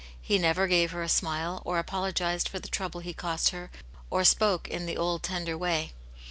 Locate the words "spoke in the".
4.23-4.97